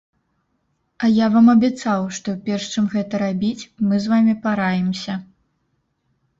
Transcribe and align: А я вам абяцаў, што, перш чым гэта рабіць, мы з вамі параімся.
А 1.05 1.09
я 1.23 1.27
вам 1.35 1.51
абяцаў, 1.55 2.07
што, 2.19 2.35
перш 2.49 2.65
чым 2.75 2.89
гэта 2.95 3.21
рабіць, 3.25 3.69
мы 3.91 4.03
з 4.07 4.15
вамі 4.17 4.33
параімся. 4.49 5.13